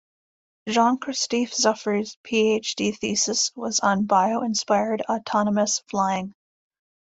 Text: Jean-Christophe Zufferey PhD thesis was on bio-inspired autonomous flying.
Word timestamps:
Jean-Christophe 0.67 1.51
Zufferey 1.51 2.17
PhD 2.23 2.97
thesis 2.97 3.51
was 3.55 3.79
on 3.81 4.05
bio-inspired 4.07 5.03
autonomous 5.07 5.83
flying. 5.91 6.33